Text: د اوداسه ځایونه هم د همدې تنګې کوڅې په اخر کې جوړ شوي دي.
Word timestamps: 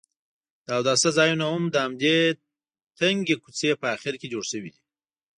د 0.65 0.67
اوداسه 0.77 1.09
ځایونه 1.17 1.45
هم 1.51 1.63
د 1.69 1.75
همدې 1.85 2.15
تنګې 2.99 3.35
کوڅې 3.43 3.69
په 3.81 3.87
اخر 3.95 4.13
کې 4.19 4.31
جوړ 4.33 4.43
شوي 4.51 4.69
دي. 4.73 4.81